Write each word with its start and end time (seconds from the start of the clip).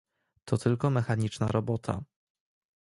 "„To 0.45 0.57
tylko 0.57 0.89
mechaniczna 0.89 1.47
robota." 1.47 2.03